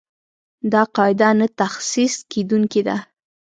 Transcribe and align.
دا 0.71 0.81
قاعده 0.95 1.29
نه 1.39 1.47
تخصیص 1.61 2.15
کېدونکې 2.31 2.81
ده. 2.87 2.97